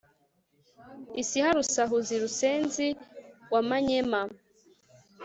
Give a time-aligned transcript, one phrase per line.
[1.21, 2.87] isiha rusahuzi rusenzi
[3.53, 4.21] wa manyema